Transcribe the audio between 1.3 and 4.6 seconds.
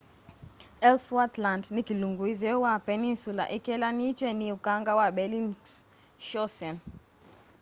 land ni kilungu itheo wa peninsula kikelanitw'e ni